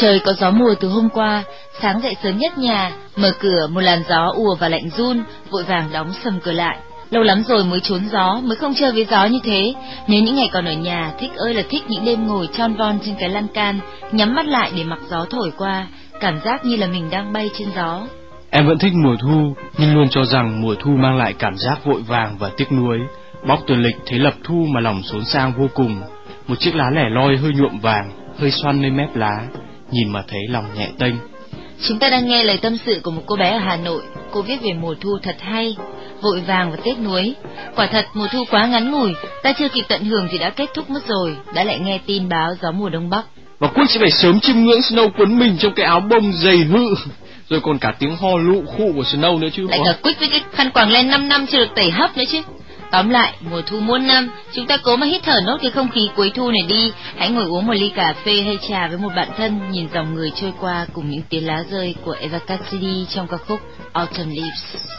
[0.00, 1.42] Trời có gió mùa từ hôm qua,
[1.80, 5.64] sáng dậy sớm nhất nhà, mở cửa một làn gió ùa và lạnh run, vội
[5.64, 6.78] vàng đóng sầm cửa lại.
[7.10, 9.74] Lâu lắm rồi mới trốn gió, mới không chơi với gió như thế.
[10.06, 12.98] Nhớ những ngày còn ở nhà, thích ơi là thích những đêm ngồi tròn von
[13.04, 13.78] trên cái lan can,
[14.12, 15.86] nhắm mắt lại để mặc gió thổi qua,
[16.20, 18.00] cảm giác như là mình đang bay trên gió.
[18.50, 21.84] Em vẫn thích mùa thu, nhưng luôn cho rằng mùa thu mang lại cảm giác
[21.84, 22.98] vội vàng và tiếc nuối.
[23.46, 26.02] Bóc tuần lịch thấy lập thu mà lòng xốn sang vô cùng.
[26.46, 29.46] Một chiếc lá lẻ loi hơi nhuộm vàng, hơi xoăn lên mép lá,
[29.90, 31.14] nhìn mà thấy lòng nhẹ tênh.
[31.88, 34.02] Chúng ta đang nghe lời tâm sự của một cô bé ở Hà Nội.
[34.30, 35.76] Cô viết về mùa thu thật hay,
[36.22, 37.34] vội vàng và tiếc nuối.
[37.76, 40.70] Quả thật mùa thu quá ngắn ngủi, ta chưa kịp tận hưởng thì đã kết
[40.74, 43.22] thúc mất rồi, đã lại nghe tin báo gió mùa đông bắc.
[43.58, 46.56] Và Quick sẽ phải sớm chiêm ngưỡng Snow cuốn mình trong cái áo bông dày
[46.56, 46.94] hự,
[47.48, 49.66] rồi còn cả tiếng ho lụ khụ của Snow nữa chứ.
[49.70, 52.24] Lại cả Quick với cái khăn quàng len 5 năm chưa được tẩy hấp nữa
[52.28, 52.42] chứ.
[52.90, 55.90] Tóm lại, mùa thu muôn năm, chúng ta cố mà hít thở nốt cái không
[55.90, 56.92] khí cuối thu này đi.
[57.16, 60.14] Hãy ngồi uống một ly cà phê hay trà với một bạn thân, nhìn dòng
[60.14, 63.60] người trôi qua cùng những tiếng lá rơi của Eva Cassidy trong ca khúc
[63.92, 64.90] Autumn Leaves.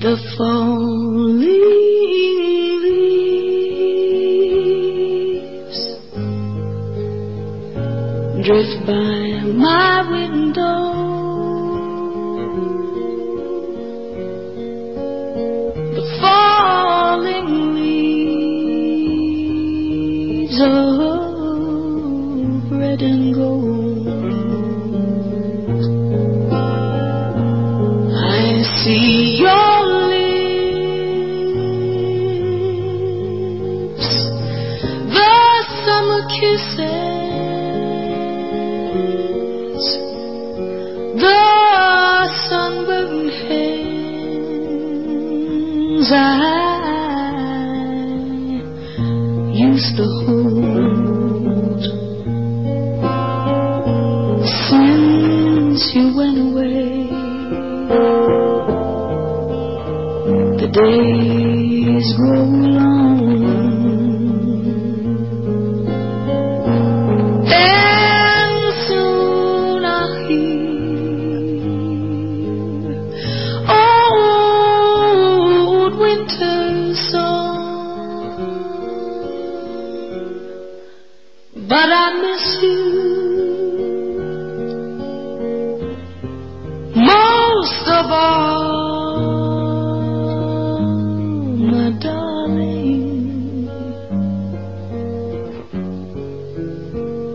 [0.00, 1.58] The falling leaves
[8.46, 10.97] drift by my window.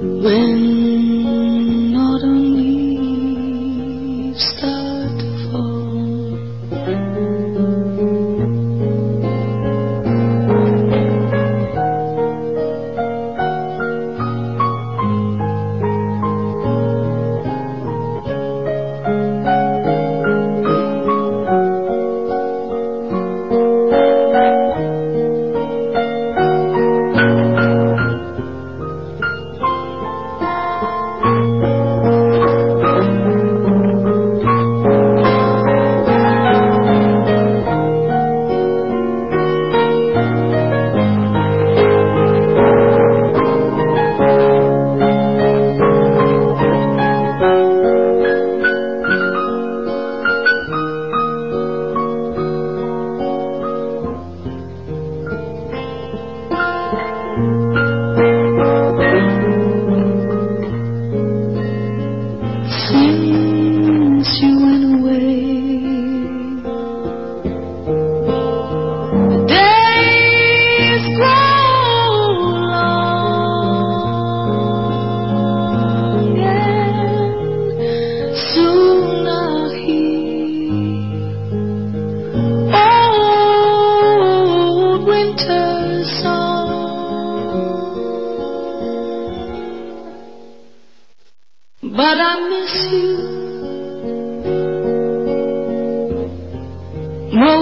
[0.04, 0.83] When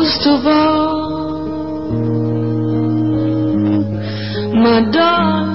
[0.01, 1.91] most of all,
[4.55, 5.50] my darling.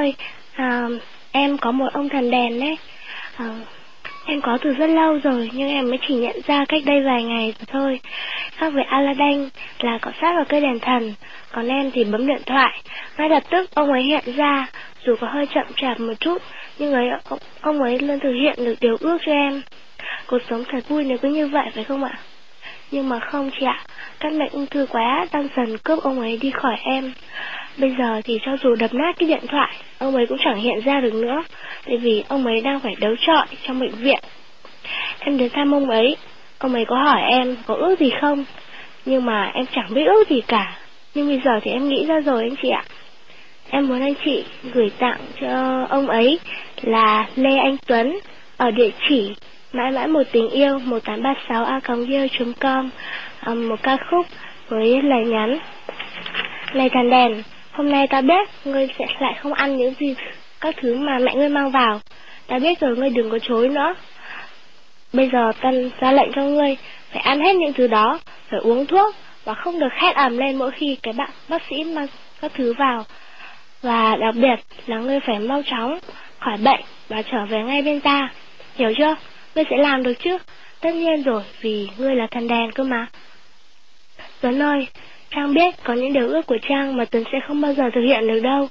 [0.00, 0.14] Ơi,
[0.54, 0.88] à,
[1.32, 2.78] em có một ông thần đèn đấy.
[3.36, 3.46] À,
[4.26, 7.22] em có từ rất lâu rồi nhưng em mới chỉ nhận ra cách đây vài
[7.22, 8.00] ngày thôi.
[8.52, 9.48] Khác với Aladdin
[9.78, 11.14] là cọ sát vào cây đèn thần,
[11.52, 12.82] còn em thì bấm điện thoại.
[13.18, 14.66] Ngay lập tức ông ấy hiện ra,
[15.06, 16.42] dù có hơi chậm chạp một chút,
[16.78, 19.62] nhưng ấy ông, ông ấy luôn thực hiện được điều ước cho em.
[20.26, 22.18] Cuộc sống thật vui nếu cứ như vậy phải không ạ?
[22.90, 23.84] Nhưng mà không chị ạ,
[24.20, 27.12] căn bệnh ung thư quá đang dần cướp ông ấy đi khỏi em.
[27.80, 30.80] Bây giờ thì cho dù đập nát cái điện thoại, ông ấy cũng chẳng hiện
[30.84, 31.42] ra được nữa,
[31.86, 34.18] tại vì ông ấy đang phải đấu trọi trong bệnh viện.
[35.18, 36.16] Em đến thăm ông ấy,
[36.58, 38.44] ông ấy có hỏi em có ước gì không,
[39.06, 40.76] nhưng mà em chẳng biết ước gì cả.
[41.14, 42.84] Nhưng bây giờ thì em nghĩ ra rồi anh chị ạ.
[43.70, 46.38] Em muốn anh chị gửi tặng cho ông ấy
[46.82, 48.18] là Lê Anh Tuấn
[48.56, 49.34] ở địa chỉ
[49.72, 51.80] mãi mãi một tình yêu 1836 a
[52.60, 52.90] com
[53.46, 54.26] um, một ca khúc
[54.68, 55.58] với lời nhắn
[56.74, 60.14] này thằng đèn hôm nay ta biết ngươi sẽ lại không ăn những gì
[60.60, 62.00] các thứ mà mẹ ngươi mang vào.
[62.46, 63.94] Ta biết rồi ngươi đừng có chối nữa.
[65.12, 65.70] Bây giờ ta
[66.00, 66.76] ra lệnh cho ngươi
[67.12, 68.18] phải ăn hết những thứ đó
[68.50, 69.14] phải uống thuốc
[69.44, 72.06] và không được hét ầm lên mỗi khi cái bạn bác sĩ mang
[72.40, 73.04] các thứ vào.
[73.82, 74.56] Và đặc biệt
[74.86, 75.98] là ngươi phải mau chóng
[76.38, 78.28] khỏi bệnh và trở về ngay bên ta.
[78.76, 79.14] Hiểu chưa?
[79.54, 80.38] Ngươi sẽ làm được chứ?
[80.80, 83.06] Tất nhiên rồi, vì ngươi là thần đèn cơ mà.
[84.40, 84.86] Tuấn ơi,
[85.30, 88.00] Trang biết có những điều ước của Trang mà Tuấn sẽ không bao giờ thực
[88.00, 88.68] hiện được đâu.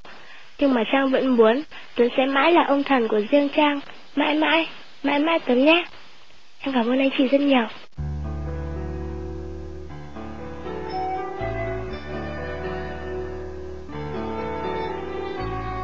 [0.59, 1.61] Nhưng mà Trang vẫn muốn
[1.95, 3.79] Tuấn sẽ mãi là ông thần của riêng Trang.
[4.15, 4.67] Mãi mãi,
[5.03, 5.85] mãi mãi Tuấn nhé.
[6.59, 7.67] Em cảm ơn anh chị rất nhiều.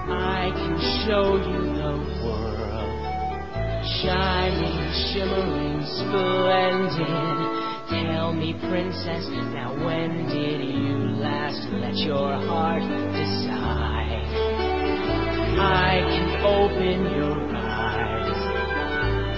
[0.08, 1.66] I can show you
[4.06, 7.65] shining, shimmering, splendid.
[8.26, 14.26] Tell me, princess, now when did you last let your heart decide?
[15.62, 18.34] I can open your eyes,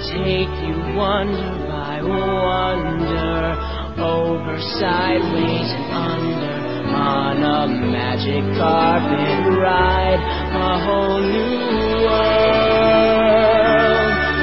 [0.07, 3.60] take you wonder by wonder,
[4.00, 10.24] over, sideways, and under, on a magic carpet ride,
[10.56, 12.88] a whole new world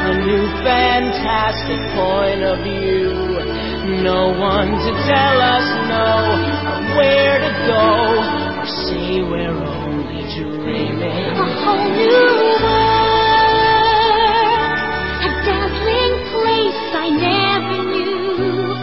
[0.04, 3.33] a new fantastic point of view.
[4.02, 6.06] No one to tell us no,
[6.72, 7.84] or where to go,
[8.60, 11.30] or say we're only dreaming.
[11.30, 13.88] A whole new world,
[15.24, 18.74] a dazzling place I never knew.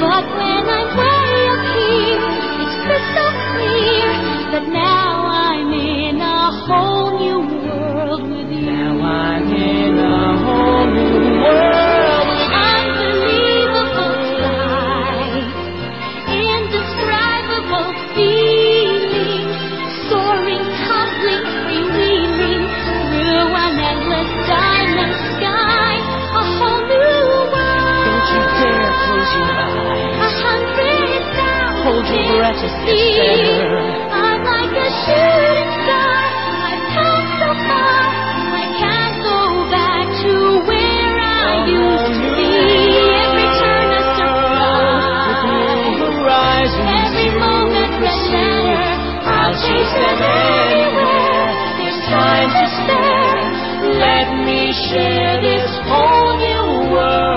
[0.00, 2.26] But when I'm way up here,
[2.62, 4.10] it's crystal clear
[4.52, 4.95] that now
[32.52, 33.18] breath, feet.
[33.18, 33.78] better.
[34.14, 36.22] I'm like a shooting star.
[36.62, 37.98] I've come so far.
[38.54, 39.40] I can't go
[39.74, 42.54] back to where I used to be.
[43.18, 44.02] Every turn a
[45.98, 46.72] surprise.
[47.02, 48.62] Every moment pursue.
[49.26, 51.50] I'll chase them anywhere.
[51.82, 53.42] There's time to spare.
[53.98, 57.35] Let me share this whole new world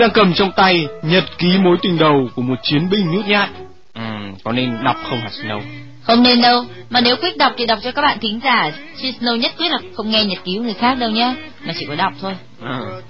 [0.00, 3.48] đang cầm trong tay nhật ký mối tình đầu của một chiến binh nhút nhát.
[3.94, 4.02] Ừ,
[4.44, 5.60] có nên đọc không hả Snow?
[6.02, 8.72] Không nên đâu, mà nếu quyết đọc thì đọc cho các bạn thính giả.
[9.02, 11.34] Chứ Snow nhất quyết là không nghe nhật ký của người khác đâu nhá,
[11.66, 12.34] mà chỉ có đọc thôi.
[12.60, 13.02] Ừ.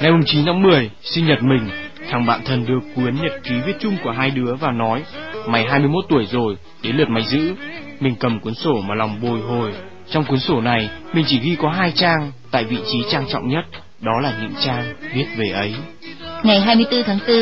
[0.00, 1.68] Ngày 9 tháng 10, sinh nhật mình,
[2.10, 5.02] thằng bạn thân đưa cuốn nhật ký viết chung của hai đứa và nói
[5.46, 7.54] Mày 21 tuổi rồi, đến lượt mày giữ.
[8.00, 9.72] Mình cầm cuốn sổ mà lòng bồi hồi.
[10.10, 13.48] Trong cuốn sổ này, mình chỉ ghi có hai trang, tại vị trí trang trọng
[13.48, 13.64] nhất,
[14.00, 15.74] đó là những trang viết về ấy.
[16.44, 17.36] Ngày 24 tháng 4,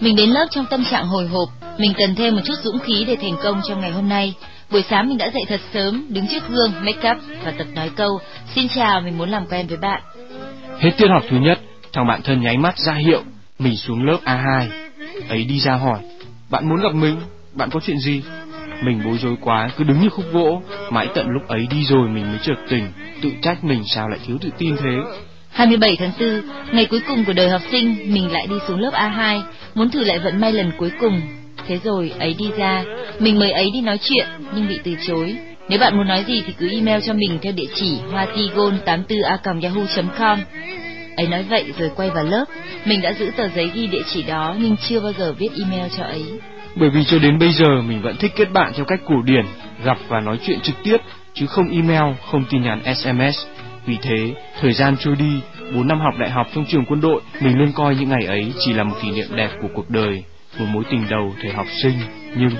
[0.00, 1.48] mình đến lớp trong tâm trạng hồi hộp,
[1.78, 4.34] Mình cần thêm một chút dũng khí để thành công trong ngày hôm nay.
[4.70, 7.90] Buổi sáng mình đã dậy thật sớm, đứng trước gương, make up và tập nói
[7.96, 8.18] câu
[8.54, 10.02] Xin chào, mình muốn làm quen với bạn.
[10.78, 11.58] Hết tiết học thứ nhất,
[11.92, 13.22] thằng bạn thân nháy mắt ra hiệu,
[13.58, 14.66] mình xuống lớp A2.
[15.28, 15.98] Ấy đi ra hỏi,
[16.50, 17.16] bạn muốn gặp mình,
[17.54, 18.22] bạn có chuyện gì?
[18.84, 22.08] Mình bối rối quá, cứ đứng như khúc gỗ, mãi tận lúc ấy đi rồi
[22.08, 24.96] mình mới chợt tỉnh, tự trách mình sao lại thiếu tự tin thế.
[25.58, 28.90] 27 tháng 4, ngày cuối cùng của đời học sinh, mình lại đi xuống lớp
[28.92, 29.42] A2,
[29.74, 31.20] muốn thử lại vận may lần cuối cùng.
[31.66, 32.84] Thế rồi, ấy đi ra,
[33.18, 35.36] mình mời ấy đi nói chuyện, nhưng bị từ chối.
[35.68, 40.38] Nếu bạn muốn nói gì thì cứ email cho mình theo địa chỉ hoatigon84a.yahoo.com.
[41.16, 42.44] Ấy nói vậy rồi quay vào lớp.
[42.84, 45.92] Mình đã giữ tờ giấy ghi địa chỉ đó nhưng chưa bao giờ viết email
[45.98, 46.24] cho ấy.
[46.76, 49.44] Bởi vì cho đến bây giờ mình vẫn thích kết bạn theo cách cổ điển,
[49.84, 50.96] gặp và nói chuyện trực tiếp,
[51.34, 53.46] chứ không email, không tin nhắn SMS.
[53.88, 55.40] Vì thế, thời gian trôi đi,
[55.74, 58.52] 4 năm học đại học trong trường quân đội, mình luôn coi những ngày ấy
[58.58, 60.22] chỉ là một kỷ niệm đẹp của cuộc đời,
[60.58, 61.92] một mối tình đầu thời học sinh.
[62.36, 62.50] Nhưng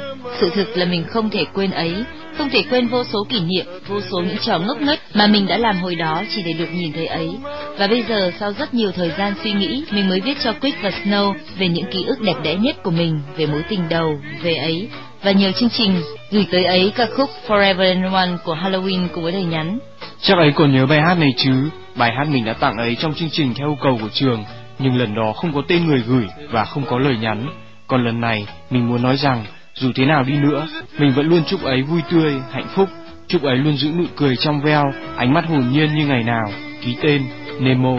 [0.40, 1.94] sự thực là mình không thể quên ấy,
[2.36, 5.46] không thể quên vô số kỷ niệm, vô số những trò ngốc nghếch mà mình
[5.46, 7.30] đã làm hồi đó chỉ để được nhìn thấy ấy.
[7.78, 10.82] Và bây giờ sau rất nhiều thời gian suy nghĩ, mình mới viết cho Quick
[10.82, 14.20] và Snow về những ký ức đẹp đẽ nhất của mình, về mối tình đầu,
[14.42, 14.88] về ấy
[15.22, 19.24] và nhiều chương trình gửi tới ấy ca khúc Forever and One của Halloween cùng
[19.24, 19.78] với lời nhắn.
[20.20, 23.14] Chắc ấy còn nhớ bài hát này chứ, bài hát mình đã tặng ấy trong
[23.14, 24.44] chương trình theo yêu cầu của trường,
[24.78, 27.46] nhưng lần đó không có tên người gửi và không có lời nhắn.
[27.86, 29.44] Còn lần này, mình muốn nói rằng,
[29.74, 30.66] dù thế nào đi nữa,
[30.98, 32.88] mình vẫn luôn chúc ấy vui tươi, hạnh phúc,
[33.28, 34.84] chúc ấy luôn giữ nụ cười trong veo,
[35.16, 36.44] ánh mắt hồn nhiên như ngày nào.
[36.82, 37.22] Ký tên,
[37.60, 37.96] Nemo.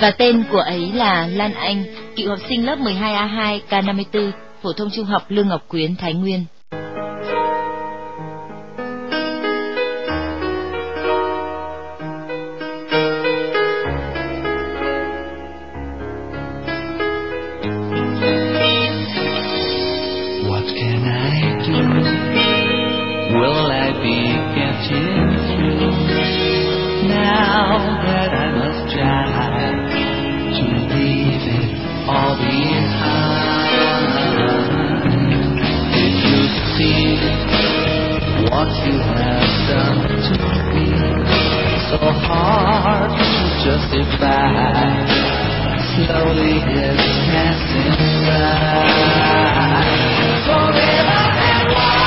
[0.00, 1.84] Và tên của ấy là Lan Anh,
[2.16, 4.30] cựu học sinh lớp 12A2 K54,
[4.62, 6.44] phổ thông trung học Lương Ngọc Quyến, Thái Nguyên.
[23.38, 24.18] will I be
[24.56, 25.92] getting through
[27.08, 29.76] now that I must try
[30.56, 31.70] to leave it
[32.08, 33.76] all behind?
[35.92, 36.40] Did you
[36.76, 37.08] see
[38.48, 40.34] what you have done to
[40.72, 40.86] me,
[41.90, 43.26] so hard to
[43.64, 44.96] justify,
[45.92, 48.96] slowly it's passing by.
[50.46, 52.05] Forever and one.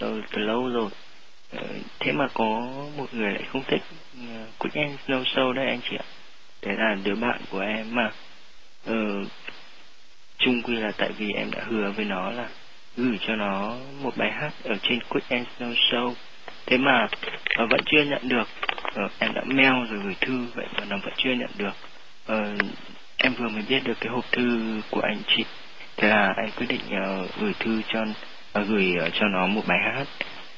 [0.00, 0.90] Rồi Snow từ lâu rồi.
[1.52, 1.62] Ờ,
[2.00, 2.44] thế mà có
[2.96, 3.82] một người lại không thích
[4.58, 6.06] Quick and Snow Show đấy anh chị ạ.
[6.62, 8.10] Đấy là đứa bạn của em mà.
[8.86, 8.94] Ờ,
[10.38, 12.48] chung quy là tại vì em đã hứa với nó là
[12.96, 16.14] gửi cho nó một bài hát ở trên Quick and Snow Show
[16.66, 17.04] thế mà
[17.62, 18.48] uh, vẫn chưa nhận được.
[19.04, 21.74] Uh, em đã mail rồi gửi thư vậy mà nó vẫn chưa nhận được.
[22.32, 22.58] Uh,
[23.16, 25.44] em vừa mới biết được cái hộp thư của anh chị.
[25.96, 28.04] Thế là anh quyết định uh, gửi thư cho
[28.62, 30.04] gửi ờ, cho nó một bài hát.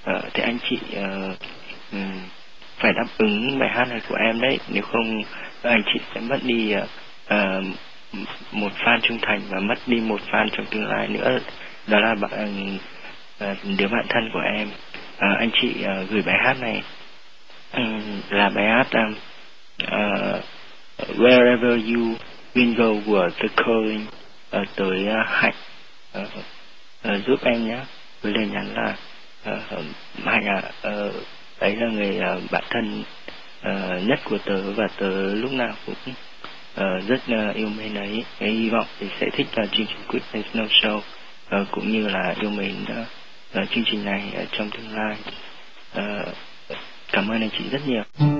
[0.04, 1.34] Ờ, Thế anh chị ờ,
[1.92, 1.98] ừ,
[2.78, 4.58] phải đáp ứng bài hát này của em đấy.
[4.68, 5.22] Nếu không
[5.62, 6.74] anh chị sẽ mất đi
[8.52, 11.38] một fan trung thành và mất đi một fan trong tương lai nữa.
[11.86, 12.78] Đó là bạn
[13.78, 14.68] đứa bạn thân của em.
[15.18, 15.74] Anh chị
[16.10, 16.82] gửi bài hát này.
[17.72, 17.82] Ừ,
[18.30, 19.14] là bài hát um,
[19.84, 20.44] uh,
[21.18, 22.14] wherever you
[22.54, 24.06] will go của The Calling
[24.60, 25.54] uh, tới uh, hạnh.
[26.18, 26.28] Uh,
[27.14, 27.78] uh, giúp em nhé.
[28.22, 28.96] Với lời nhắn là
[29.44, 29.84] ờ, uh,
[30.24, 31.14] hạnh à uh,
[31.60, 33.02] đấy là người uh, bạn thân
[33.60, 36.14] uh, nhất của tớ và tớ lúc nào cũng
[36.74, 38.24] uh, rất uh, yêu mến ấy.
[38.38, 41.92] Cái hy vọng thì sẽ thích uh, chương trình Quick and Snow Show uh, cũng
[41.92, 43.06] như là yêu mến uh,
[43.62, 45.16] uh, chương trình này uh, trong tương lai.
[45.98, 46.34] Uh,
[47.12, 48.35] cảm ơn anh chị rất nhiều.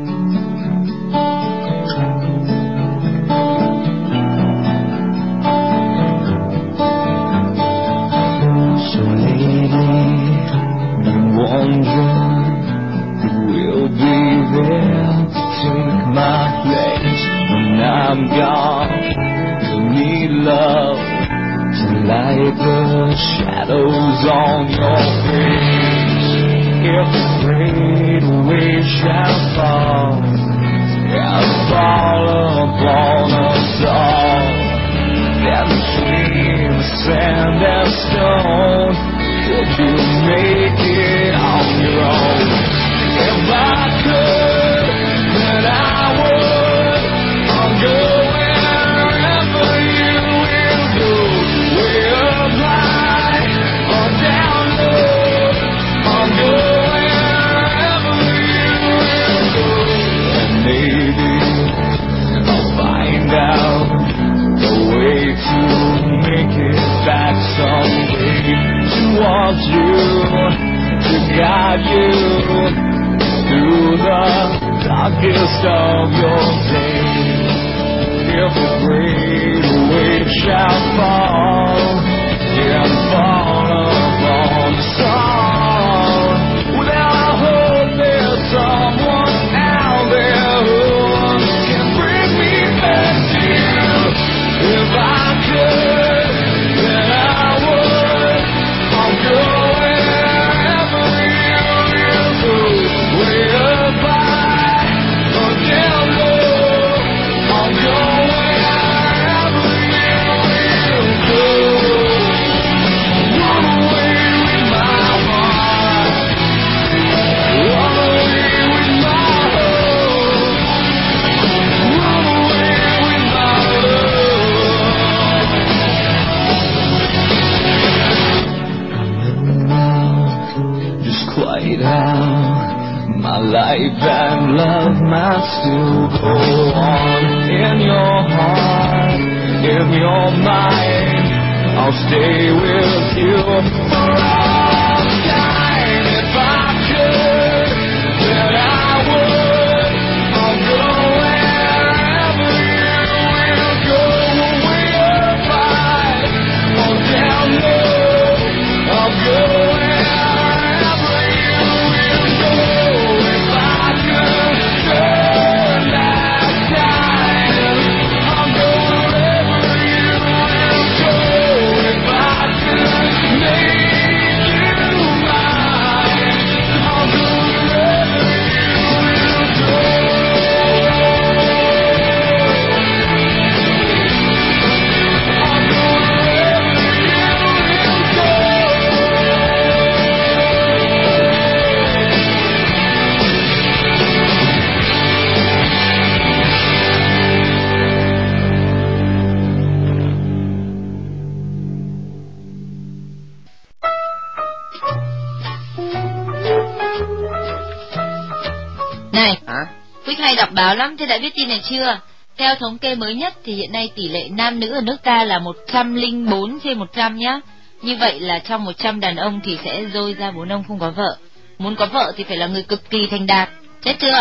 [210.66, 212.00] Báo lắm, thế đã biết tin này chưa?
[212.36, 215.24] Theo thống kê mới nhất thì hiện nay tỷ lệ nam nữ ở nước ta
[215.24, 217.40] là 104 trên 100 nhá.
[217.82, 220.90] Như vậy là trong 100 đàn ông thì sẽ rôi ra bốn ông không có
[220.90, 221.16] vợ.
[221.58, 223.48] Muốn có vợ thì phải là người cực kỳ thành đạt.
[223.82, 224.20] Chết chưa?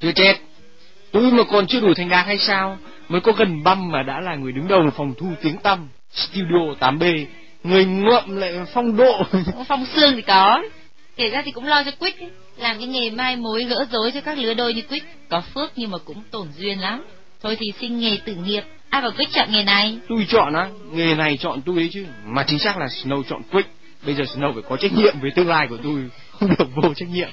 [0.00, 0.34] Chưa chết.
[1.12, 2.78] Tôi mà còn chưa đủ thành đạt hay sao?
[3.08, 6.74] Mới có gần băm mà đã là người đứng đầu phòng thu tiếng tăm Studio
[6.80, 7.26] 8B
[7.64, 9.22] Người ngợm lại phong độ
[9.68, 10.62] Phong xương thì có
[11.16, 12.18] Kể ra thì cũng lo cho Quick
[12.60, 15.72] Làm cái nghề mai mối gỡ rối cho các lứa đôi như Quick Có phước
[15.76, 17.04] nhưng mà cũng tổn duyên lắm.
[17.42, 18.62] Thôi thì sinh nghề tử nghiệp.
[18.90, 19.98] Ai bảo Quick chọn nghề này.
[20.08, 22.06] Tôi chọn á, nghề này chọn tôi ấy chứ.
[22.24, 23.68] Mà chính xác là Snow chọn Quick
[24.06, 25.94] Bây giờ Snow phải có trách nhiệm với tương lai của tôi.
[26.30, 27.28] Không được vô trách nhiệm.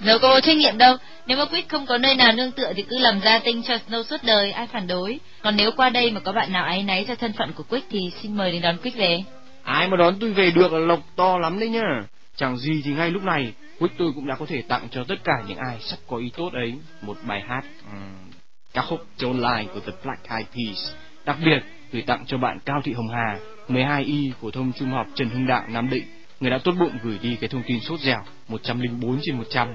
[0.00, 0.96] Snow có trách nhiệm đâu.
[1.26, 3.74] Nếu mà Quick không có nơi nào nương tựa Thì cứ làm gia tinh cho
[3.88, 5.20] Snow suốt đời Ai phản đối?
[5.42, 7.86] Còn nếu qua đây mà có bạn nào áy náy cho thân phận của Quick
[7.90, 9.22] Thì xin mời đến đón Quick về.
[9.62, 12.02] Ai mà đón tôi về được là lộc to lắm đấy nhá.
[12.36, 15.14] Chẳng gì thì ngay lúc này Quick tôi cũng đã có thể tặng cho tất
[15.24, 18.30] cả những ai sắp có ý tốt ấy Một bài hát um,
[18.74, 20.94] ca khúc Don't Lie của The Black Eyed Peas.
[21.24, 21.58] Đặc biệt
[21.92, 25.46] gửi tặng cho bạn Cao Thị Hồng Hà 12Y phổ thông trung học Trần Hưng
[25.46, 26.04] Đạo Nam Định.
[26.40, 29.74] Người đã tốt bụng gửi đi cái thông tin sốt dẻo 104 trên 100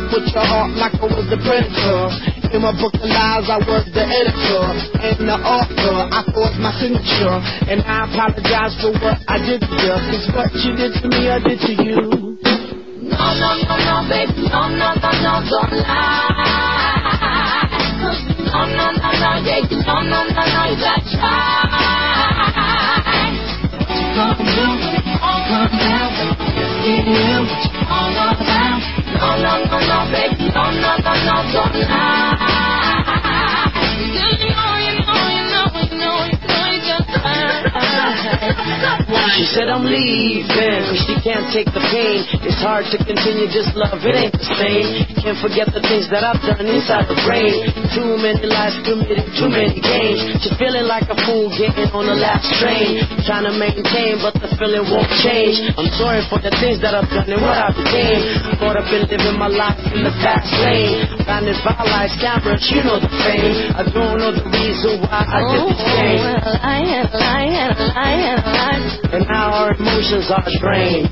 [0.11, 2.11] Put your heart like I was the predator.
[2.51, 5.95] In my book of lies, I was the editor and the author.
[6.11, 7.39] I forged my signature,
[7.71, 9.95] and I apologize for what I did to you.
[10.11, 12.35] Cause what you did to me, I did to you.
[13.07, 16.27] No, no, no, no, baby, no, no, no, no, don't lie.
[18.51, 21.71] No, no, no, no, yeah, no, no, no, no, you gotta try.
[23.79, 26.35] What you gonna do when it all comes down?
[26.83, 29.00] Get in what you all about.
[29.19, 32.37] No, no, no, no, baby, no, no, no, no, don't lie.
[33.99, 37.70] You know, you know, you know, you know, you know, you just lie.
[39.37, 42.27] She said I'm leaving, cause she can't take the pain.
[42.43, 45.07] It's hard to continue just love, it ain't the same.
[45.23, 47.63] Can't forget the things that I've done inside the brain.
[47.95, 50.43] Too many lies committed, too many games.
[50.43, 52.99] She's feeling like a fool getting on the last train.
[53.23, 55.63] Trying to maintain, but the feeling won't change.
[55.79, 58.41] I'm sorry for the things that I've done and what I became.
[58.81, 61.05] I've been living my life in the fast lane.
[61.29, 61.37] By
[61.85, 63.77] lights, cameras, you know the fame.
[63.77, 66.17] I don't know the reason why I did this oh, thing.
[66.17, 67.60] well, I I am, I am, I am.
[69.13, 71.09] And now our emotions are drained.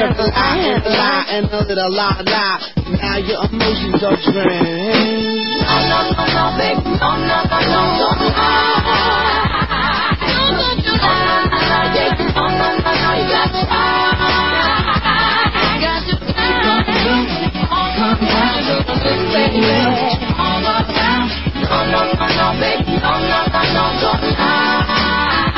[0.00, 2.72] Cause a lie and a lie and a little lie, lie.
[2.96, 5.60] Now your emotions are drained.
[5.60, 8.80] No, no, no, no, baby, no, no, no, no, don't lie.
[10.24, 14.24] No, no, no, no, no, no, yeah, no, no, no, no, you got to try.
[15.84, 16.80] Got to try.
[17.68, 18.56] All come down,
[19.36, 19.68] baby.
[20.32, 21.28] All around.
[21.60, 25.49] No, no, no, no, baby, no, no, no, no, don't lie.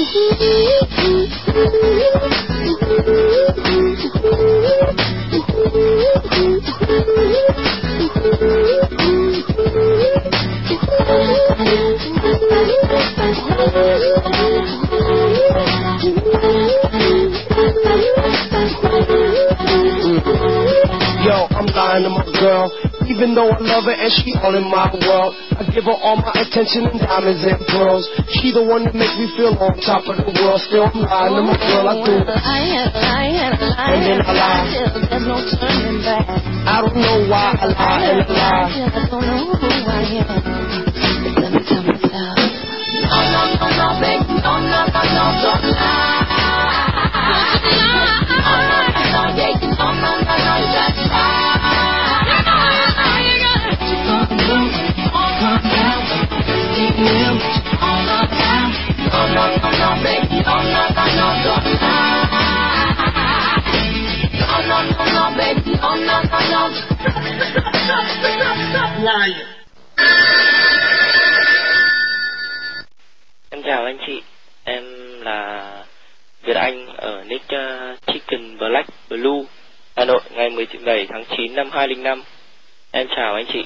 [0.00, 0.06] Yo,
[21.50, 22.89] I'm lying to my girl.
[23.10, 26.22] Even though I love her and she all in my world, I give her all
[26.22, 28.06] my attention and diamonds and pearls.
[28.38, 30.62] She the one that make me feel on top of the world.
[30.70, 31.90] Still, I'm lying to my girl.
[31.90, 32.22] I do.
[32.22, 34.62] And then I lie.
[35.10, 36.22] There's no turning back.
[36.70, 38.78] I don't know why I lie and I lie.
[38.78, 40.30] I don't know who I am.
[41.34, 42.38] Let me tell myself.
[42.94, 44.38] No, no, no, no, baby.
[44.38, 46.29] No, no, no, no, don't lie.
[69.02, 69.34] Baby.
[73.50, 74.22] Em chào anh chị,
[74.64, 74.84] em
[75.20, 75.72] là
[76.42, 79.40] Việt Anh ở nick uh, Chicken Black Blue,
[79.96, 82.22] Hà Nội, ngày 17 tháng 9 năm 2005.
[82.92, 83.64] Em chào anh chị.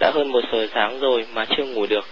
[0.00, 2.04] đã hơn một giờ sáng rồi mà chưa ngủ được.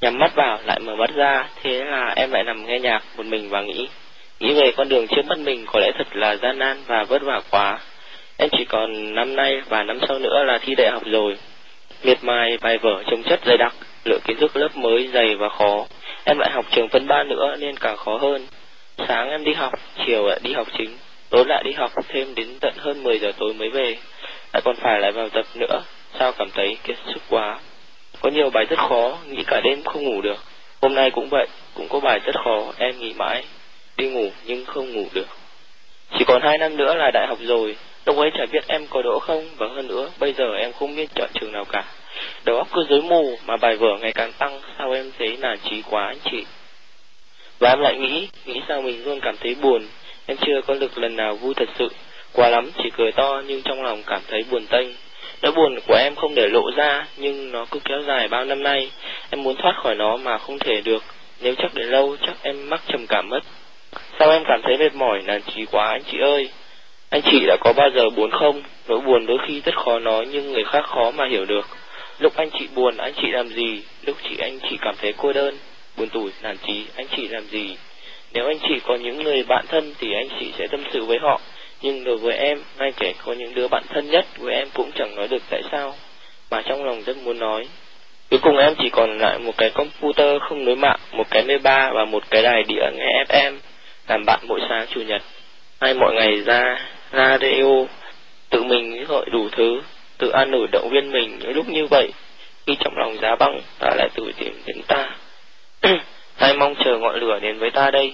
[0.00, 3.26] Nhắm mắt vào lại mở mắt ra, thế là em lại nằm nghe nhạc một
[3.26, 3.88] mình và nghĩ.
[4.40, 7.22] Nghĩ về con đường trước mắt mình có lẽ thật là gian nan và vất
[7.22, 7.78] vả quá.
[8.36, 11.36] Em chỉ còn năm nay và năm sau nữa là thi đại học rồi.
[12.02, 15.48] Miệt mài bài vở trông chất dày đặc, lượng kiến thức lớp mới dày và
[15.48, 15.86] khó.
[16.24, 18.46] Em lại học trường phân ba nữa nên càng khó hơn.
[19.08, 19.72] Sáng em đi học,
[20.06, 20.90] chiều lại đi học chính,
[21.30, 23.96] tối lại đi học thêm đến tận hơn 10 giờ tối mới về.
[24.52, 25.82] Lại còn phải lại vào tập nữa,
[26.18, 27.58] sao cảm thấy kiệt sức quá.
[28.20, 30.38] Có nhiều bài rất khó, nghĩ cả đêm không ngủ được.
[30.82, 33.44] Hôm nay cũng vậy, cũng có bài rất khó, em nghĩ mãi.
[33.96, 35.26] Đi ngủ nhưng không ngủ được.
[36.18, 39.02] Chỉ còn hai năm nữa là đại học rồi, lúc ấy chả biết em có
[39.02, 41.84] đỗ không, và hơn nữa, bây giờ em không biết chọn trường nào cả.
[42.44, 45.58] Đầu óc cứ rối mù, mà bài vở ngày càng tăng, sao em thấy nản
[45.70, 46.44] trí quá anh chị.
[47.58, 49.82] Và em lại nghĩ, nghĩ sao mình luôn cảm thấy buồn,
[50.26, 51.88] em chưa có được lần nào vui thật sự.
[52.32, 54.88] Quá lắm, chỉ cười to nhưng trong lòng cảm thấy buồn tênh.
[55.42, 58.62] Nỗi buồn của em không để lộ ra, nhưng nó cứ kéo dài bao năm
[58.62, 58.90] nay.
[59.30, 61.04] Em muốn thoát khỏi nó mà không thể được.
[61.40, 63.40] Nếu chắc để lâu, chắc em mắc trầm cảm mất.
[64.18, 66.50] Sao em cảm thấy mệt mỏi, nản trí quá anh chị ơi?
[67.10, 68.62] Anh chị đã có bao giờ buồn không?
[68.88, 71.68] Nỗi buồn đôi khi rất khó nói nhưng người khác khó mà hiểu được.
[72.18, 73.82] Lúc anh chị buồn, anh chị làm gì?
[74.02, 75.54] Lúc chị anh chị cảm thấy cô đơn,
[75.96, 77.76] buồn tủi, nản trí, anh chị làm gì?
[78.32, 81.18] Nếu anh chị có những người bạn thân thì anh chị sẽ tâm sự với
[81.22, 81.40] họ.
[81.82, 84.90] Nhưng đối với em, ngay kể có những đứa bạn thân nhất với em cũng
[84.94, 85.94] chẳng nói được tại sao,
[86.50, 87.64] mà trong lòng rất muốn nói.
[88.30, 91.58] Cuối cùng em chỉ còn lại một cái computer không nối mạng, một cái mê
[91.58, 93.52] ba và một cái đài đĩa nghe FM,
[94.08, 95.22] làm bạn mỗi sáng chủ nhật.
[95.80, 96.62] Hay mọi ngày ra
[97.16, 97.86] radio,
[98.50, 99.80] tự mình gọi đủ thứ,
[100.18, 102.12] tự an ủi động viên mình những lúc như vậy.
[102.66, 105.10] Khi trong lòng giá băng, ta lại tự tìm đến ta.
[106.36, 108.12] Hay mong chờ ngọn lửa đến với ta đây.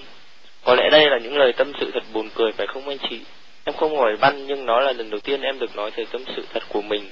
[0.64, 3.20] Có lẽ đây là những lời tâm sự thật buồn cười phải không anh chị?
[3.64, 6.22] Em không hỏi băn nhưng nó là lần đầu tiên em được nói về tâm
[6.36, 7.02] sự thật của mình.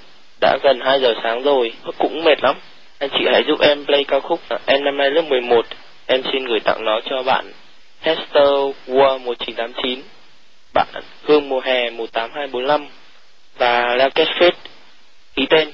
[0.40, 2.56] Đã gần 2 giờ sáng rồi, cũng mệt lắm.
[2.98, 5.66] Anh chị hãy giúp em play ca khúc Em năm nay lớp 11.
[6.06, 7.52] Em xin gửi tặng nó cho bạn
[8.00, 8.48] Hester
[8.86, 10.00] War 1989,
[10.78, 12.86] bạn Hương mùa hè 18245
[13.58, 14.52] và Racket Fit
[15.36, 15.68] ký tên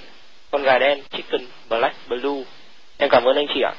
[0.51, 2.43] con gà đen Chicken Black Blue.
[2.99, 3.75] Em cảm ơn anh chị ạ.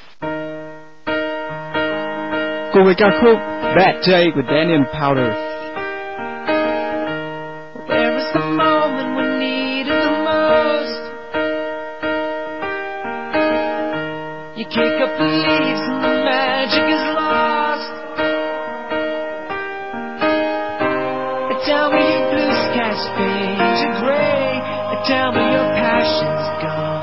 [2.72, 3.38] Cùng với ca khúc
[3.76, 5.32] Bad Day của Daniel Powder.
[7.88, 11.00] Where is the moment we need it the most?
[14.56, 15.95] You kick up the leaves
[21.66, 24.62] Tell me your blue skies fade to gray.
[25.04, 26.95] Tell me your passion's gone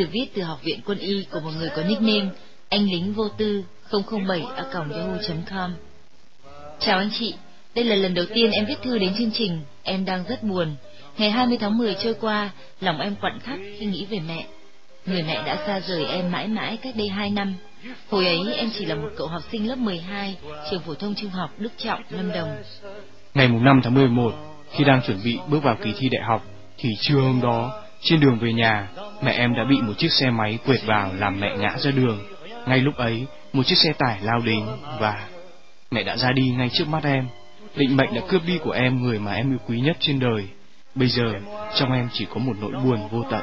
[0.00, 2.28] được viết từ học viện quân y của một người có nickname
[2.68, 5.74] anh lính vô tư 007 a yahoo.com.
[6.78, 7.34] Chào anh chị,
[7.74, 10.76] đây là lần đầu tiên em viết thư đến chương trình, em đang rất buồn.
[11.18, 14.46] Ngày 20 tháng 10 trôi qua, lòng em quặn thắt khi nghĩ về mẹ.
[15.06, 17.54] Người mẹ đã xa rời em mãi mãi cách đây 2 năm.
[18.08, 20.36] Hồi ấy em chỉ là một cậu học sinh lớp 12,
[20.70, 22.62] trường phổ thông trung học Đức Trọng, Lâm Đồng.
[23.34, 24.32] Ngày mùng 5 tháng 11,
[24.70, 26.44] khi đang chuẩn bị bước vào kỳ thi đại học,
[26.78, 28.88] thì trưa hôm đó, trên đường về nhà,
[29.22, 32.18] mẹ em đã bị một chiếc xe máy quệt vào làm mẹ ngã ra đường.
[32.66, 34.66] Ngay lúc ấy, một chiếc xe tải lao đến
[35.00, 35.28] và
[35.90, 37.28] mẹ đã ra đi ngay trước mắt em.
[37.76, 40.48] Định mệnh đã cướp đi của em người mà em yêu quý nhất trên đời.
[40.94, 41.32] Bây giờ,
[41.78, 43.42] trong em chỉ có một nỗi buồn vô tận.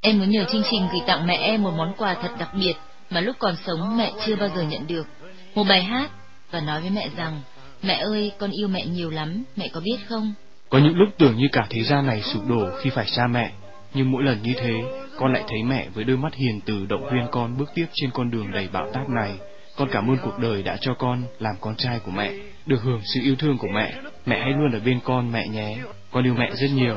[0.00, 2.74] Em muốn nhờ chương trình gửi tặng mẹ em một món quà thật đặc biệt
[3.10, 5.06] mà lúc còn sống mẹ chưa bao giờ nhận được.
[5.54, 6.10] Một bài hát
[6.50, 7.40] và nói với mẹ rằng,
[7.82, 10.34] mẹ ơi, con yêu mẹ nhiều lắm, mẹ có biết không?
[10.70, 13.52] Có những lúc tưởng như cả thế gian này sụp đổ khi phải xa mẹ,
[13.94, 14.72] nhưng mỗi lần như thế,
[15.16, 18.10] con lại thấy mẹ với đôi mắt hiền từ động viên con bước tiếp trên
[18.10, 19.38] con đường đầy bão táp này.
[19.76, 22.32] Con cảm ơn cuộc đời đã cho con làm con trai của mẹ,
[22.66, 23.94] được hưởng sự yêu thương của mẹ.
[24.26, 25.78] Mẹ hãy luôn ở bên con mẹ nhé.
[26.10, 26.96] Con yêu mẹ rất nhiều.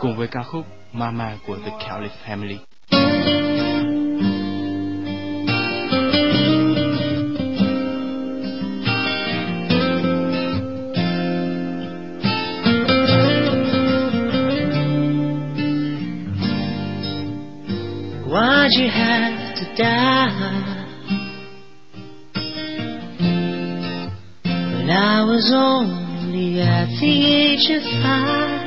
[0.00, 2.56] Cùng với ca khúc Mama của The Caliph Family.
[18.66, 20.32] Why'd you have to die?
[24.42, 28.66] When I was only at the age of five.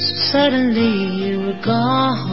[0.00, 2.26] So suddenly you were gone.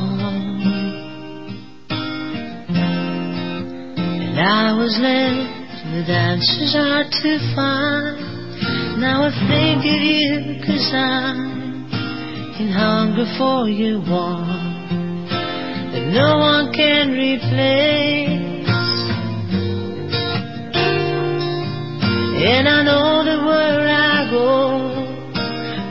[4.09, 9.01] And I was left with answers hard to find.
[9.01, 11.46] Now I think of you cause I'm
[12.59, 15.27] in hunger for you one
[15.91, 18.37] that no one can replace.
[22.49, 24.49] And I know that where I go,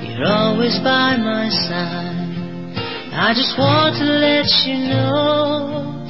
[0.08, 2.74] you're always by my side.
[3.14, 6.02] I just want to let you know,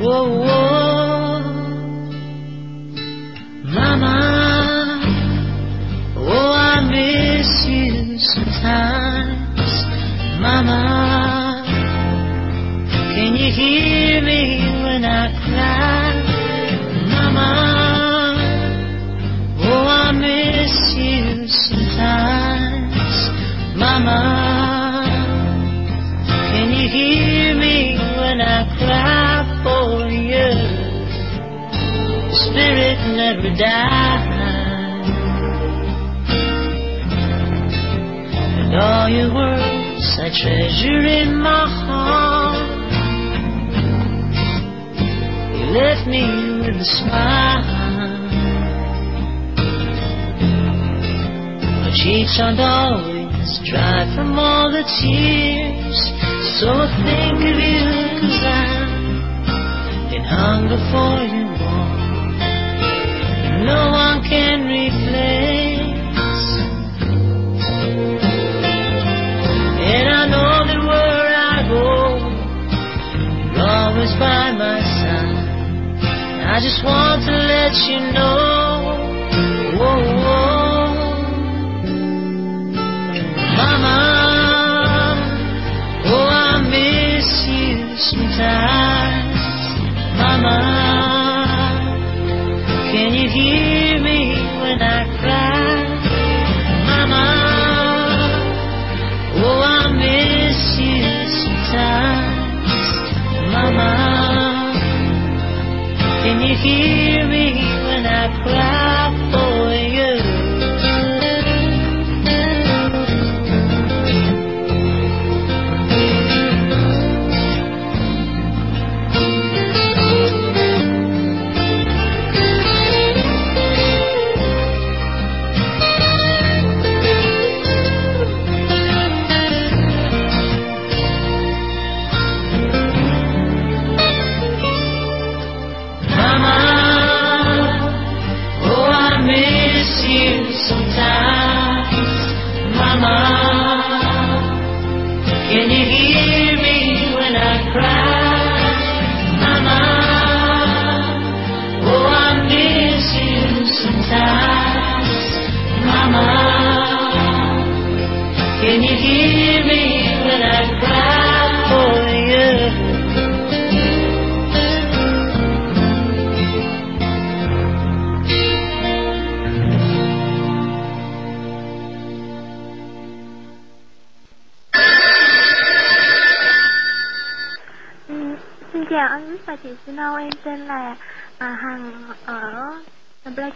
[0.00, 1.40] whoa, whoa,
[3.74, 4.18] Mama,
[6.18, 9.13] oh I miss you sometimes.
[10.44, 11.64] Mama,
[13.14, 16.12] can you hear me when I cry?
[17.08, 17.50] Mama,
[19.60, 23.16] oh I miss you sometimes.
[23.74, 24.20] Mama,
[26.52, 30.52] can you hear me when I cry for you?
[32.44, 35.08] Spirit never dies,
[38.60, 39.63] and all your words.
[40.16, 42.70] I treasure in my heart.
[45.58, 46.22] You left me
[46.62, 47.64] with a smile.
[51.82, 55.98] My cheeks aren't always dry from all the tears.
[56.60, 57.82] So I think of you
[58.22, 62.38] cause I'm in hunger for you one.
[63.66, 64.53] No one can
[74.24, 75.36] by my side.
[76.54, 78.40] I just want to let you know,
[79.76, 80.53] whoa, whoa,
[106.64, 106.93] can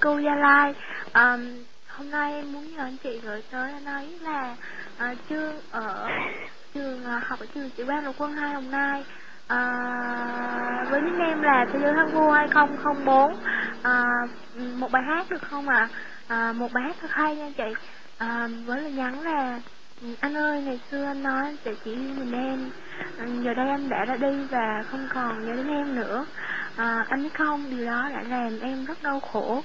[0.08, 0.74] Pleiku Gia Lai.
[1.12, 1.38] À,
[1.88, 4.56] hôm nay em muốn nhờ anh chị gửi tới anh ấy là
[4.98, 6.08] ờ, à, Trương ở
[6.74, 9.04] trường à, học ở trường sĩ quan lục quân 2 Đồng Nai.
[9.46, 13.36] À, với em là Thế giới thắng vua 2004
[13.82, 15.88] à, ờ, một bài hát được không ạ?
[16.28, 16.52] À?
[16.52, 17.74] một bài hát thật hay nha chị.
[18.18, 19.60] À, với lời nhắn là
[20.20, 22.70] anh ơi ngày xưa anh nói anh sẽ chỉ yêu mình em
[23.42, 26.24] giờ đây anh đã ra đi và không còn nhớ đến em nữa
[26.78, 27.70] à, anh không?
[27.70, 29.62] Điều đó đã làm em rất đau khổ.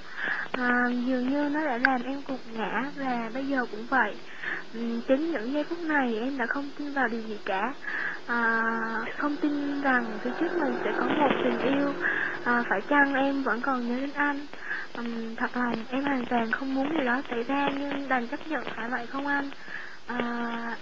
[0.51, 0.70] À,
[1.07, 4.16] dường như nó đã làm em gục ngã và bây giờ cũng vậy.
[4.74, 7.74] Ừ, chính những giây phút này em đã không tin vào điều gì cả.
[8.28, 8.61] À,
[9.18, 11.93] không tin rằng phía trước mình sẽ có một tình yêu.
[12.43, 14.39] À, phải chăng em vẫn còn nhớ đến anh?
[14.97, 18.47] Ừm, thật lòng em hoàn toàn không muốn điều đó xảy ra nhưng đành chấp
[18.47, 19.49] nhận phải vậy không anh?
[20.07, 20.18] À,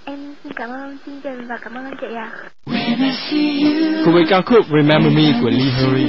[0.05, 2.31] em xin cảm ơn chương trình và cảm ơn anh chị ạ.
[2.65, 2.70] à.
[4.31, 6.05] Ca khúc Remember Me của Lee Hurry.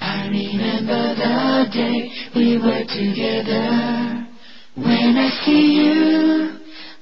[0.00, 3.66] I remember the day we were together.
[4.76, 6.48] When I see you,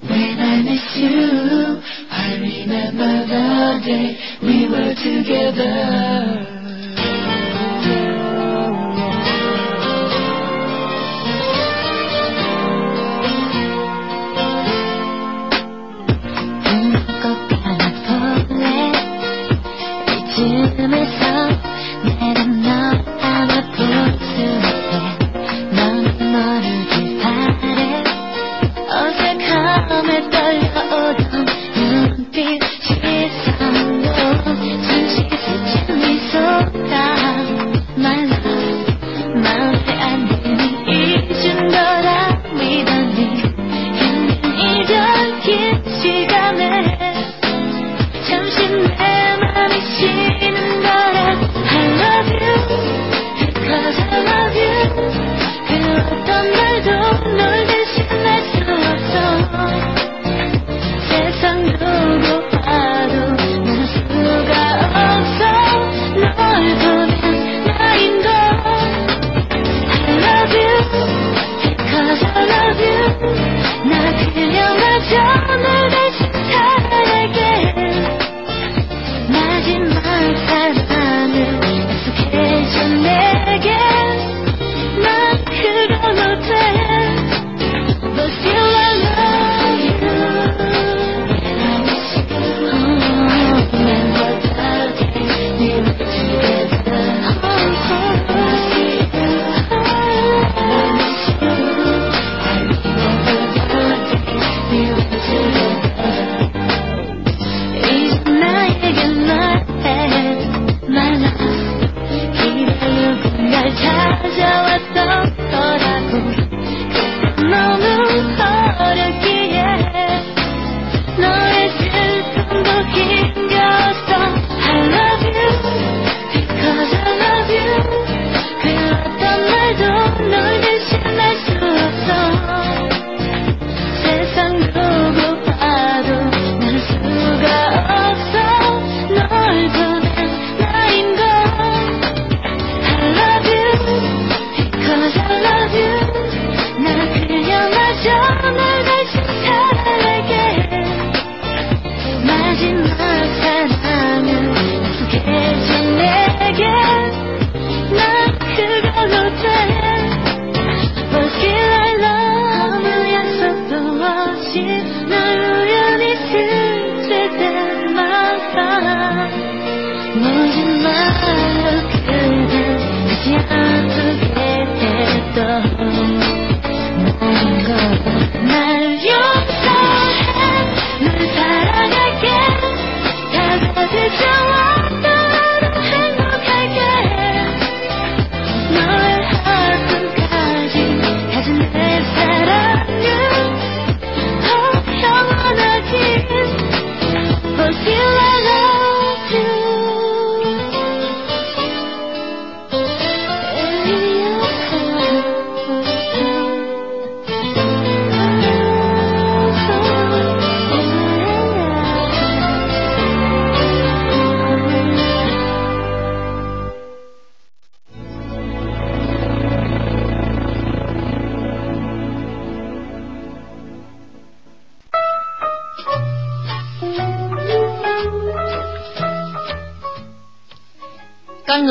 [0.09, 1.81] when I miss you,
[2.11, 6.64] I remember the day we were together.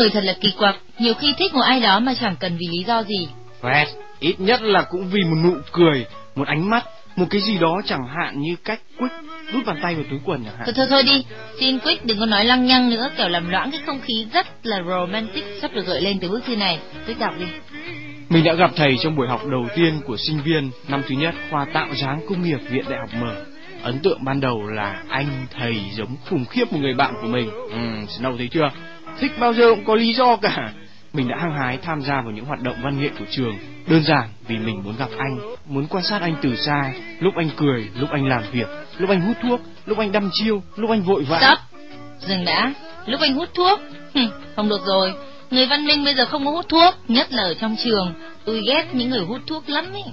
[0.04, 2.68] Người thật là kỳ quặc, nhiều khi thích một ai đó mà chẳng cần vì
[2.72, 3.28] lý do gì.
[3.62, 3.86] Fred,
[4.20, 6.86] ít nhất là cũng vì một nụ cười, một ánh mắt,
[7.16, 9.14] một cái gì đó chẳng hạn như cách Quick
[9.54, 10.64] đút bàn tay vào túi quần chẳng hạn.
[10.66, 11.26] Thôi thôi thôi đi,
[11.60, 14.48] xin Quick đừng có nói lăng nhăng nữa, kiểu làm loãng cái không khí rất
[14.64, 16.80] là romantic sắp được gợi lên từ bức thư này.
[17.06, 17.46] Quick đọc đi.
[18.30, 21.36] Mình đã gặp thầy trong buổi học đầu tiên của sinh viên năm thứ nhất
[21.50, 23.36] khoa tạo dáng công nghiệp Viện Đại học Mở.
[23.84, 25.28] Ấn tượng ban đầu là anh
[25.60, 27.50] thầy giống khủng khiếp một người bạn của mình.
[27.70, 27.78] Ừ,
[28.18, 28.70] Snow thấy chưa?
[29.20, 30.74] Thích bao giờ cũng có lý do cả.
[31.14, 33.58] Mình đã hăng hái tham gia vào những hoạt động văn nghệ của trường.
[33.88, 37.50] Đơn giản vì mình muốn gặp anh, muốn quan sát anh từ xa, lúc anh
[37.58, 41.02] cười, lúc anh làm việc, lúc anh hút thuốc, lúc anh đăm chiêu, lúc anh
[41.02, 41.40] vội vã.
[41.40, 41.80] Stop,
[42.20, 42.74] dừng đã.
[43.06, 43.80] Lúc anh hút thuốc,
[44.56, 45.14] không được rồi.
[45.52, 48.14] Người văn minh bây giờ không có hút thuốc, nhất là ở trong trường.
[48.46, 50.04] Tôi ghét những người hút thuốc lắm ấy.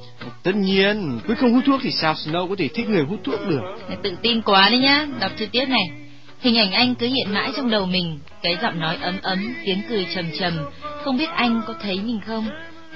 [0.43, 3.41] Tất nhiên, quyết không hút thuốc thì sao Snow có thể thích người hút thuốc
[3.49, 3.61] được.
[3.89, 5.83] Mày tự tin quá đấy nhá, đọc chi tiết này.
[6.41, 9.83] Hình ảnh anh cứ hiện mãi trong đầu mình, cái giọng nói ấm ấm, tiếng
[9.89, 10.53] cười trầm trầm,
[11.05, 12.49] không biết anh có thấy mình không?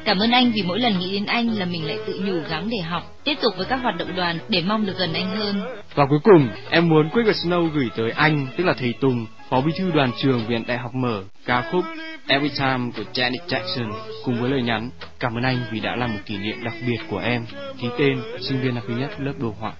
[0.04, 2.68] Cảm ơn anh vì mỗi lần nghĩ đến anh là mình lại tự nhủ gắng
[2.70, 5.62] để học, tiếp tục với các hoạt động đoàn để mong được gần anh hơn.
[5.94, 9.26] Và cuối cùng, em muốn Quick và Snow gửi tới anh, tức là thầy Tùng,
[9.50, 11.84] phó bí thư đoàn trường Viện Đại học Mở, ca khúc
[12.26, 13.92] Every Time của Janet Jackson,
[14.24, 14.90] cùng với lời nhắn
[15.20, 17.46] cảm ơn anh vì đã là một kỷ niệm đặc biệt của em,
[17.80, 19.72] ký tên sinh viên năm thứ nhất lớp đồ họa.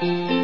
[0.00, 0.39] Thank you.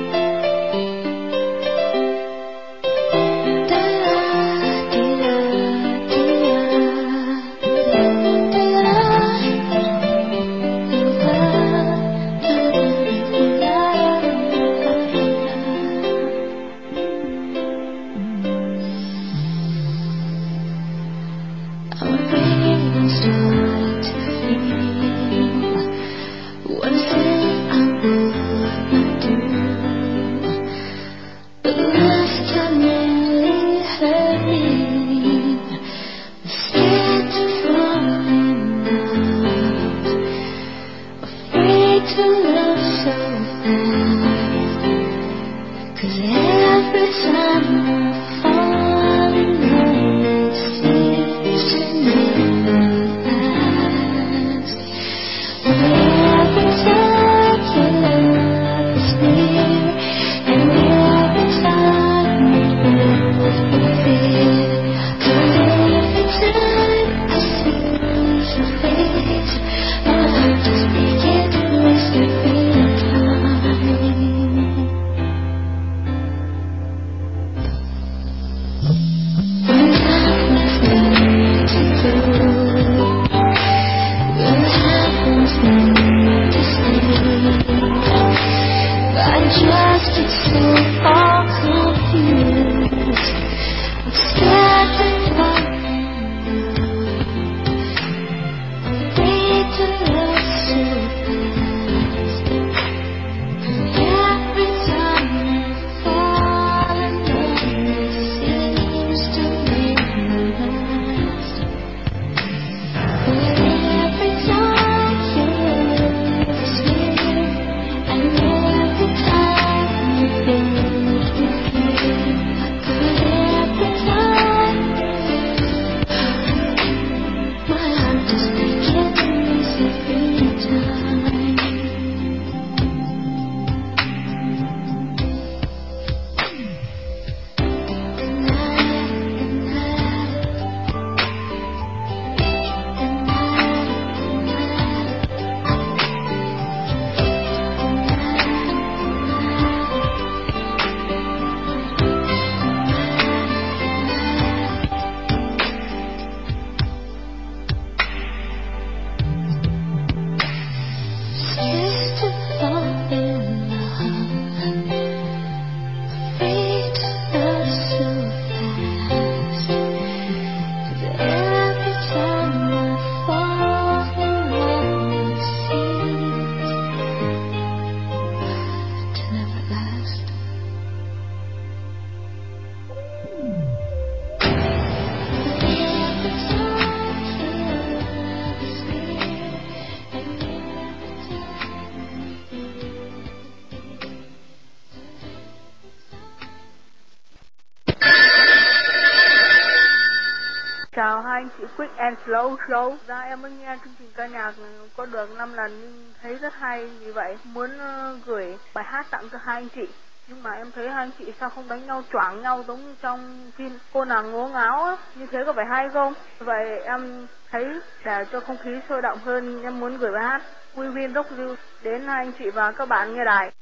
[202.28, 204.52] Lâu lâu Ra em mới nghe chương trình ca nhạc
[204.96, 209.06] có được 5 lần nhưng thấy rất hay vì vậy muốn ờ, gửi bài hát
[209.10, 209.88] tặng cho hai anh chị.
[210.28, 212.94] Nhưng mà em thấy hai anh chị sao không đánh nhau choảng nhau giống như
[213.02, 216.14] trong phim cô nàng ngố ngáo á, như thế có phải hay không?
[216.38, 217.64] Vậy em thấy
[218.04, 220.42] để cho không khí sôi động hơn em muốn gửi bài hát
[220.74, 223.52] We Win Rock You đến hai anh chị và các bạn nghe đài.